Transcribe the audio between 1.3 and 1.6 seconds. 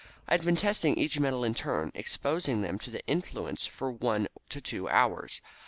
in